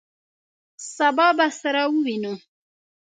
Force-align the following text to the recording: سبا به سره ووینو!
سبا 0.93 1.27
به 1.37 1.47
سره 1.61 1.81
ووینو! 1.91 2.33